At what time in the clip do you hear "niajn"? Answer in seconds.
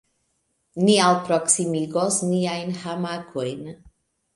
2.33-2.77